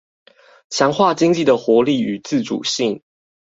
[0.71, 3.03] 強化經濟的活力與自主性